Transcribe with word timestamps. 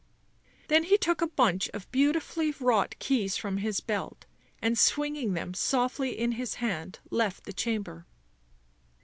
Then 0.67 0.85
he 0.85 0.97
took 0.97 1.21
a 1.21 1.27
bunch 1.27 1.69
of 1.75 1.91
beautifully 1.91 2.49
wrought 2.59 2.95
keys 2.97 3.37
from 3.37 3.57
his 3.57 3.81
belt, 3.81 4.25
and 4.59 4.75
swinging 4.75 5.33
them 5.35 5.53
softly 5.53 6.17
in 6.19 6.31
his 6.31 6.55
hand 6.55 6.97
left 7.11 7.43
the 7.43 7.53
chamber. 7.53 8.07